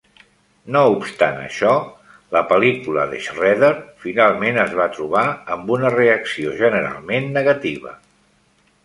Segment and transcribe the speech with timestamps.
[0.75, 1.73] No obstant això,
[2.37, 3.69] la pel·lícula de Schrader
[4.05, 5.27] finalment es va trobar
[5.57, 7.95] amb una reacció generalment negativa.